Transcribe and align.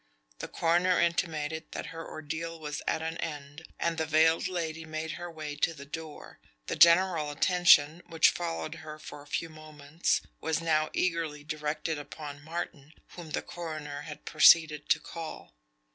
The 0.39 0.47
coroner 0.47 0.99
intimated 0.99 1.73
that 1.73 1.85
her 1.93 2.03
ordeal 2.03 2.59
was 2.59 2.81
at 2.87 3.03
an 3.03 3.17
end, 3.17 3.67
and 3.79 3.99
the 3.99 4.07
veiled 4.07 4.47
lady 4.47 4.83
made 4.83 5.11
her 5.11 5.29
way 5.29 5.55
to 5.57 5.75
the 5.75 5.85
door. 5.85 6.39
The 6.65 6.75
general 6.75 7.29
attention, 7.29 8.01
which 8.07 8.31
followed 8.31 8.73
her 8.81 8.97
for 8.97 9.21
a 9.21 9.27
few 9.27 9.47
moments, 9.49 10.21
was 10.39 10.59
now 10.59 10.89
eagerly 10.93 11.43
directed 11.43 11.99
upon 11.99 12.43
Martin, 12.43 12.93
whom 13.09 13.29
the 13.29 13.43
coroner 13.43 14.01
had 14.01 14.25
proceeded 14.25 14.89
to 14.89 14.99
call. 14.99 15.53